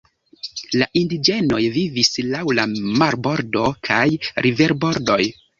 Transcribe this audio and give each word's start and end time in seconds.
La 0.81 0.87
indiĝenoj 1.01 1.59
vivis 1.75 2.09
laŭ 2.31 2.41
la 2.61 2.65
marbordo 3.03 3.69
kaj 3.89 4.03
riverbordoj. 4.49 5.23